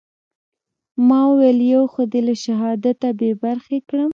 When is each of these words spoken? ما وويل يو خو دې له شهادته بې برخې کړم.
ما 1.07 1.19
وويل 1.29 1.59
يو 1.73 1.83
خو 1.91 2.01
دې 2.11 2.21
له 2.27 2.33
شهادته 2.45 3.07
بې 3.19 3.31
برخې 3.43 3.77
کړم. 3.89 4.09